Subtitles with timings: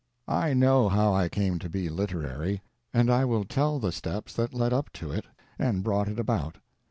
[0.27, 4.51] I know how I came to be literary, and I will tell the steps that
[4.51, 5.25] lead up to it
[5.59, 6.57] and brought it about.